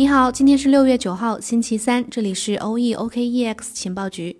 [0.00, 4.38] 你好，今天是六月九号，星期三，这里是 O E O K E X 情报局。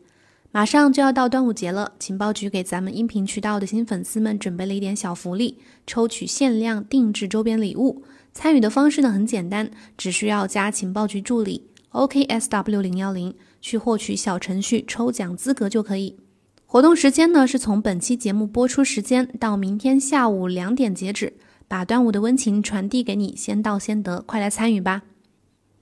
[0.53, 8.03] 马上就要到端午节了，情报局给咱们音频渠道的新粉丝们准备了一点小福利，抽取限量定制周边礼物。
[8.33, 16.17] 参与的方式呢很简单，只需要加情报局助理 O K S W 零幺零去获取小程序抽奖资格就可以。
[16.65, 21.35] 活动时间呢是从本期节目播出时间到明天下午两点截止，
[21.69, 25.03] 把端午的温情传递给你，先到先得，快来参与吧！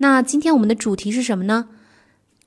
[0.00, 1.68] 那今天我们的主题是什么呢？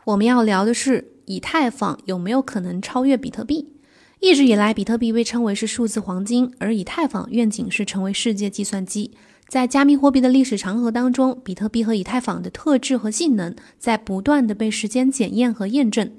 [0.05, 3.73] 我们要聊的是以太坊有没有可能超越比特币？
[4.21, 9.11] 一直以来，比特币被称为是数字黄金，而以太坊愿景是成为世界计算机。
[9.49, 16.09] 在加密货币的历史长河当中，比特币和以太坊的特质和性能在不断的被时间检验和验证。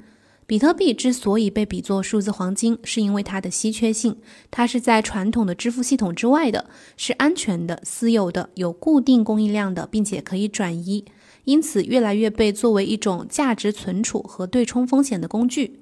[0.46, 4.19] 比特币之所以被比作数字黄金，是因为它的稀缺性，
[4.50, 11.06] 它是在传统的支付系统之外的，是安全的、私有的、有固定供应量的，并且可以转移。
[11.45, 15.80] 因此，越来越被作为一种价值存储和对冲风险的工具。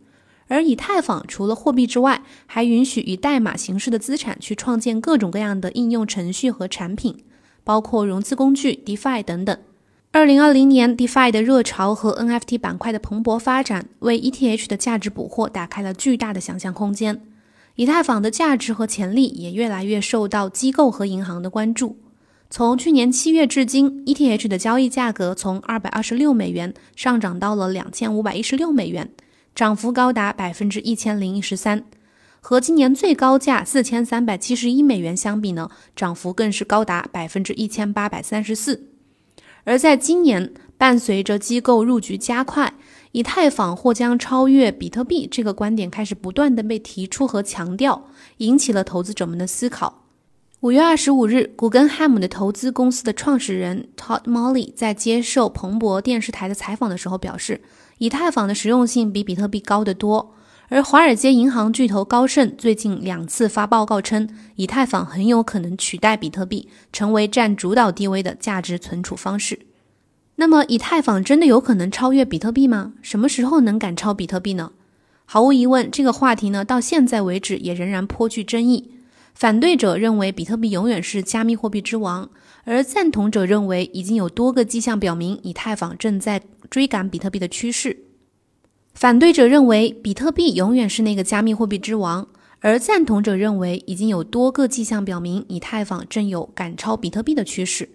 [0.49, 7.23] 而以太坊除了货币之外，还允许以代码形式的资产去创建各种各样的应用程序和产品，
[7.63, 9.57] 包括融资工具、DeFi 等等。
[10.13, 17.23] 二零二零年，DeFi 的热潮和 NFT 板块的蓬勃发展，为 ETH 的价值捕获打开了巨大的想象空间。
[17.77, 21.97] 以太坊的价值和潜力也越来越受到机构和银行的关注。
[22.53, 29.09] 从去年七月至今，ETH 的交易价格从二百二十六美元上涨到了两千五百一十六美元，
[29.55, 31.85] 涨幅高达百分之一千零一十三。
[32.41, 38.89] 和今年最高价四千三百七十一美元相比呢，涨幅更是高达百分之一千八百三十四。
[39.63, 42.75] 而在今年，伴随着机构入局加快，
[43.13, 50.00] 以太坊或将超越比特币这个观点开始不断的被提出和强调，引起了投资者们的思考。
[50.61, 57.63] 五月二十五日，古根汉姆的投资公司的创始人 Todd Molly 在接受彭博电视台的采访的时候表示，
[57.97, 60.35] 以太坊的实用性比比特币高得多。
[60.69, 69.61] 而华尔街银行巨头高盛最近两次发报告称，以太坊很有可能取代比特币，成为占主导地位的价值存储方式。
[70.37, 72.93] 那么，以太坊真的有可能超越比特币吗？
[73.01, 74.73] 什么时候能赶超比特币呢？
[75.25, 78.91] 毫无疑问，这个话题呢，到现在为止也仍然颇具争议。
[79.41, 82.29] 反对者认为比特币永远是加密货币之王，
[82.65, 88.05] 而赞同者认为已经有多个迹象表明以太坊正在追赶比特币的趋势。
[88.93, 92.29] 反对者认为比特币永远是那个加密货币之王，
[92.59, 97.89] 而赞同者认为已经有多个迹象表明以太坊正有赶超比特币的趋势。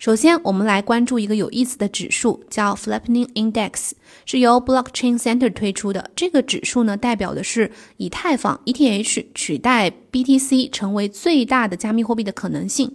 [0.00, 3.90] 首先，我们来关注一个有意思的指数，叫 Flipping Index，
[4.24, 6.10] 是由 Blockchain Center 推出的。
[6.16, 12.90] 这个指数呢，代表的是以太坊 ETH 取代 BTC 成为最大的加密货币的可能性。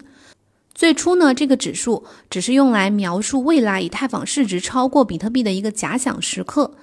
[0.73, 6.73] 最初呢，这个指数只是用来描述未来以太坊市值超过比特币的一个假想时刻。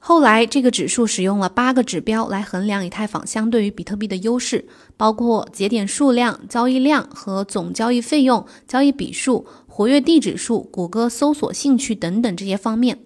[0.00, 4.64] 后来，这个指数使用了八个指标来衡量以太坊相对于比特币的优势，
[4.96, 12.98] 包括节点数量、交易量和总交易费用、交易笔数、活跃地址数、谷歌搜索兴趣等等这些方面。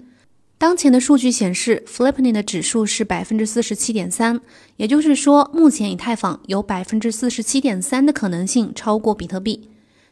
[0.58, 4.40] 当前的数据显示 f l i p p i n 的指数是百分之四十七点三，
[4.76, 9.70] 也就是说，目前以太坊有百分之四十七点三的可能性超过比特币。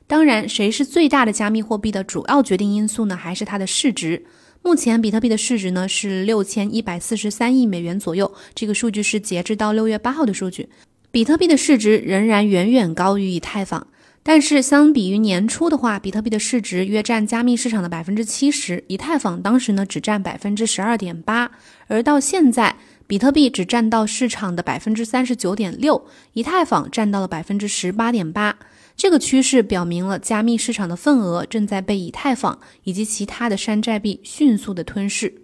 [0.08, 3.14] 当然，谁是最大的加密货币的主要决定因素呢？
[3.14, 4.24] 还是它的市值。
[4.62, 10.68] 目前比特币的市值呢是六千一百四十三亿美元左右，这个数据是截至到六月八号的数据。
[11.10, 13.86] 比特币的市值仍然远远高于以太坊，
[14.22, 21.50] 但是相比于年初的话，比特币的市值约占加密市场的百分之七十，以太坊当时呢只占百分之十二点八，
[21.88, 22.76] 而到现在，
[23.06, 28.56] 比特币只占到市场的百分之三十九点六，以太坊占到了百分之十八点八。
[29.00, 35.40] 这个趋势表明了加密市场的份额正在被以太坊以及其他的山寨币迅速的吞噬。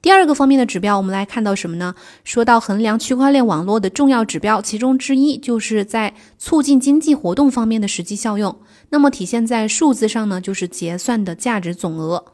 [0.00, 1.94] 第二个方面的指标，我们来看到什么呢？
[2.24, 8.58] 说到衡量区块链网络的重要指标，其中之一就是在促进经济活动方面的实际效用。
[8.88, 12.24] 那么体现在数字上呢，就是结算的价值总额。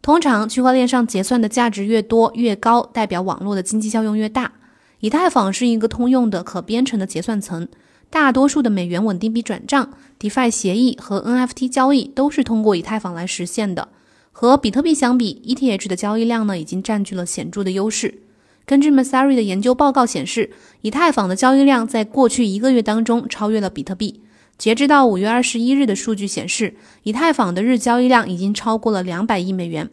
[0.00, 4.52] 通常区块链上结算的价值越多越高，代表网络的经济效用越大。
[5.00, 7.66] 以太坊是一个通用的可编程的结算层。
[8.14, 9.90] 大多数的美元稳定币转账、
[10.20, 13.88] DeFi 协议和 NFT 交易都是通过以太坊来实现的。
[14.30, 18.20] 和比特币相比，ETH 的交易量呢已经占据了显著的优势。
[18.64, 20.50] 根据 Masari 的研究报告显示，
[20.82, 24.20] 以太坊的交易量在过去一个月当中超越了比特币。
[24.56, 29.90] 截止到五月二十一日的数据显示，以太坊的日交易量已经超过了两百亿美元。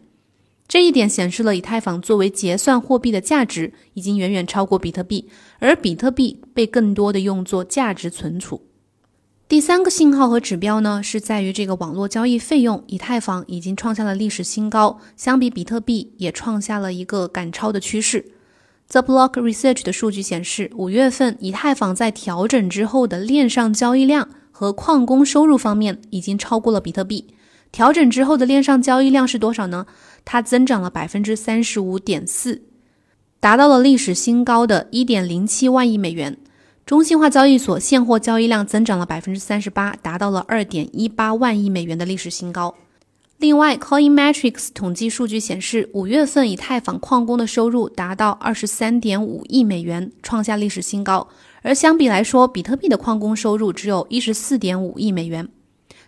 [0.68, 5.28] 这一点显示了以太坊作为结算货币的价值已经远远超过比特币，
[5.58, 8.62] 而比特币被更多的用作价值存储。
[9.48, 18.32] 第三个信号和指标呢，是在于这个网络交易费用，以太坊已经创下了历史新高，相比比特币也创下了一个赶超的趋势。
[18.88, 27.26] The Block Research 的数据显示，五月份以太坊在调整之后的链上交易量和矿工收入方面已经超过了比特币。
[27.70, 29.86] 调整之后的链上交易量是多少呢？
[30.24, 32.62] 它增长了百分之三十五点四，
[33.40, 36.36] 达到了历史新高的一点零七万亿美元。
[36.84, 42.74] 中心化交易所现货交易量增长了百分之三十八，达到了二点一八万亿美元的历史新高。
[43.38, 51.26] 另外，Coin Metrics 统计数据显示，五月份以太坊矿工的收入达到二十三点五亿美元，创下历史新高。
[51.62, 55.48] 而相比来说，比特币的矿工收入只有一十四点五亿美元。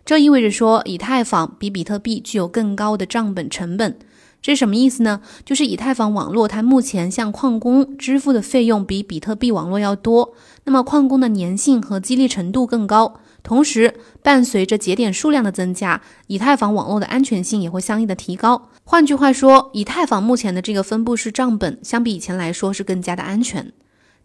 [0.04, 3.98] 这意味着说，以太坊比比特币具有更高的账本成本。
[4.42, 5.22] 这是什么意思呢？
[5.46, 10.34] 就是以太坊网络它目前向矿工支付的费用比比特币网络要多，
[10.64, 18.68] 那么矿工的粘性和激励程度更高，同时伴随着节点数量的增加，以太坊网络的安全性也会相应的提高。
[18.84, 23.72] 换句话说，以太坊目前的这个分布式账本相比以前来说是更加的安全。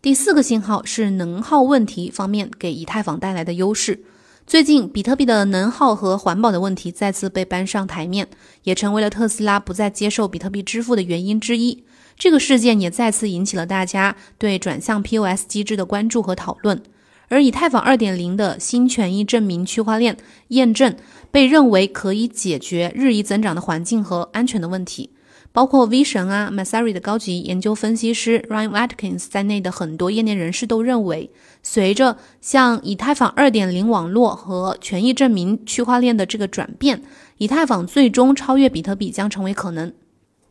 [0.01, 4.03] 第四个信号是能耗问题方面给以太坊带来的优势。
[4.49, 8.27] 最近，比特币的能耗和环保的问题再次被搬上台面，
[8.63, 11.83] 也成为了特斯拉不再接受比特币支付的原因之一。
[12.17, 16.81] 这个事件也再次引起了大家对转向 POS 机制的关注和讨论。
[17.27, 20.17] 而以太坊2.0的新权益证明区块链
[20.47, 20.95] 验证
[21.29, 25.11] 被认为可以解决日益增长的环境和安全的问题。
[25.51, 31.31] 包括 V 神啊、Masari 的高级研究分析师 Ryan Watkins 在内的很多业内人士都认为，
[31.63, 37.01] 随着像以太坊2.0网络和权益证明区块链的这个转变，
[37.37, 39.91] 以太坊最终超越比特币将成为可能。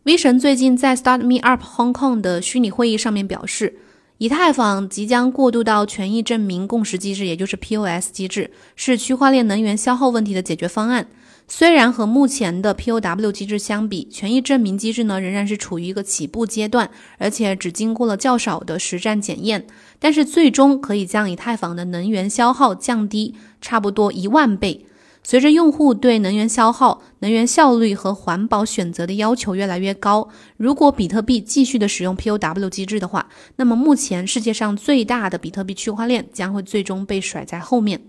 [0.03, 3.77] V 神最近在 Start Me Up Hong Kong 的虚拟会议上面表示，
[4.19, 11.07] 以太坊即将过渡到权益证明共识机制，也就是 POS 机制，是区块链能源消耗问题的解决方案。
[11.51, 19.67] 虽然和目前的 POW 机制相比，权益证明机制呢仍然是处于一个起步阶段，而且只经过了较少的实战检验，
[19.99, 24.85] 但是最终可以将以太坊的能源消耗降低差不多一万倍。
[25.25, 30.29] 随着用户对能源消耗、能源效率和环保选择的要求越来越高，
[30.59, 38.03] 如果比特币继续的使用 POW 机制的话，那么目前世界上最大的比特币区块链将会最终被甩在后面。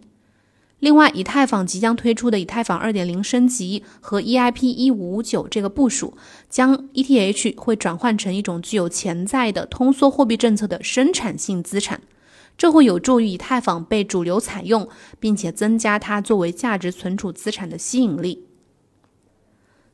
[0.80, 6.14] 另外，以太坊即将推出的以太坊2.0升级和 EIP 1559这个部署，
[6.50, 12.02] 将 ETH 会转换成一种具有潜在的通缩货币政策的生产性资产，
[12.58, 14.88] 这会有助于以太坊被主流采用，
[15.20, 18.46] 并且增加它作为价值存储资产的吸引力。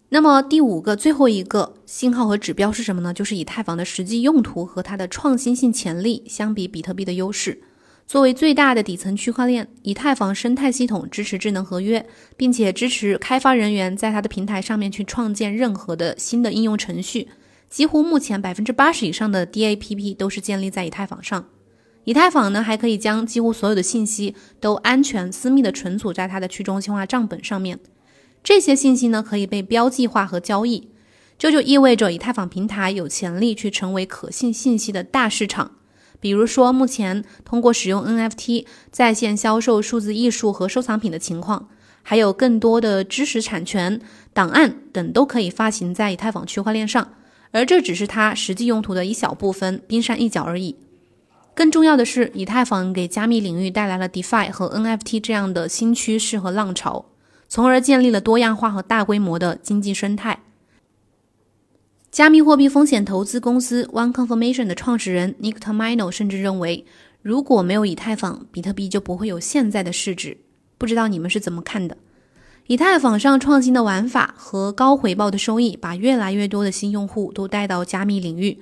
[0.09, 3.11] 那么第五个、最后一个信号和指标是什么呢？
[3.11, 7.63] 就是以太坊的实际用途和它的创新性潜力相比比特币的优势。
[8.07, 12.06] 作为最大的底层区块链，以太坊生态系统支持智能合约，
[12.38, 17.28] 并且支持开发人员在它的平台上面去创建任何的新的应用程序。
[17.68, 21.48] 几乎目前百分之八十以上的 DAPP 都是建立在以太坊上。
[22.04, 27.80] 以太坊呢，还可以将几乎所有的信息都安全私密的存储在它的去中心化账本上面。
[28.44, 30.92] 这些信息呢，可以被标记化和交易。
[31.40, 35.72] 这就意味着以太坊平台有潜力去成为可信信息的大市场。
[36.19, 41.67] 比如说，目前通过使用 NFT 在线销售数字艺术和收藏品的情况，
[42.01, 44.00] 还有更多的知识产权、
[44.33, 47.13] 档案等都可以发行在以太坊区块链上，
[47.51, 50.75] 而这只是它实际用途的一小部分，冰山一角而已。
[51.54, 57.06] 更重要的是，以太坊给加密领域带来了 DeFi 和 NFT 这样的新趋势和浪潮，
[57.47, 60.40] 从而建立了多样化和大规模的经济生态。
[62.16, 66.86] 加密货币风险投资公司 One Confirmation 的创始人 Nick Tomino 甚至认为，
[67.22, 70.38] 如果没有以太坊，比特币就不会有现在的市值。
[70.78, 71.98] 不知道你们是怎么看的？
[72.68, 78.60] 以太坊上创新的玩法和高回报的收益，把越来越多的新用户都带到加密领域，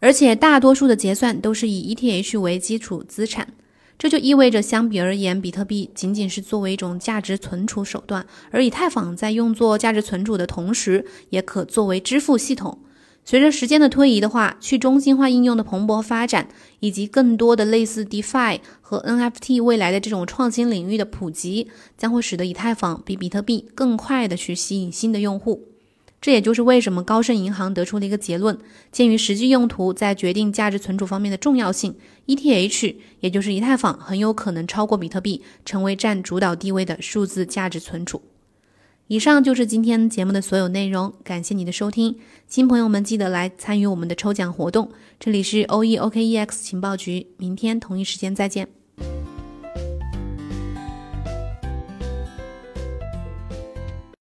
[0.00, 3.54] 而且大多数的结算都是以 ETH 为基础资产。
[3.98, 12.78] 这就意味着，相比而言，比特币仅仅是作为一种价值存储手段，而以太坊在用作价值存储的同时，也可作为支付系统。
[13.24, 16.48] 随着时间的推移的话，去中心化应用的蓬勃发展，
[16.80, 25.75] 以及更多的类似 DeFi 和 NFT 未来的这种创新领域的普及，将会使得以太坊比比特币更快的去吸引新的用户。
[26.20, 28.58] 这也就是为什么高盛银行得出了一个结论：
[28.90, 31.94] 鉴于实际用途在决定价值存储方面的重要性
[32.26, 38.22] ，ETH 也就是以太坊很有可能超过比特币，成为占主导地位的数字价值存储。
[39.08, 42.16] 以上就是今天节目的所有内容，感谢你的收听。
[42.48, 44.90] 新朋友们记得来参与我们的抽奖活动。
[45.20, 48.75] 这里是 OEOKEX 情报局，明天同一时间再见。